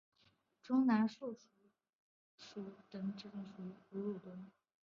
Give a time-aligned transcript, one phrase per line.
[0.63, 1.47] 中南树鼠
[2.35, 4.45] 属等之数种哺乳动物。